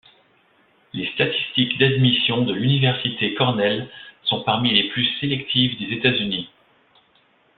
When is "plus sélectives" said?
4.89-5.77